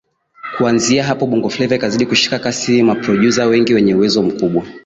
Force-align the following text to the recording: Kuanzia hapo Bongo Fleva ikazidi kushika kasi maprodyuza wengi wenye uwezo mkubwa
Kuanzia 0.57 1.03
hapo 1.03 1.25
Bongo 1.27 1.49
Fleva 1.49 1.75
ikazidi 1.75 2.05
kushika 2.05 2.39
kasi 2.39 2.83
maprodyuza 2.83 3.45
wengi 3.45 3.73
wenye 3.73 3.95
uwezo 3.95 4.23
mkubwa 4.23 4.63